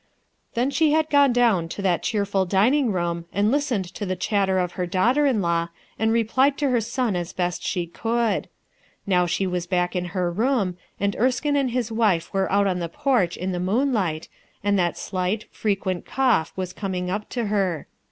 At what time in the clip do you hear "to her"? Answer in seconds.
6.57-6.81, 17.29-17.87